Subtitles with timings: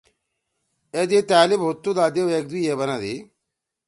[0.95, 3.15] اے دی طألب ہُودتو دا دیؤ ایکدُوئی گے بنَدی: